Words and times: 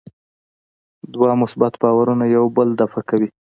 دوه 1.13 1.31
مثبت 1.41 1.73
بارونه 1.81 2.25
یو 2.35 2.45
بل 2.55 2.69
دفع 2.81 3.01
کوي. 3.09 3.29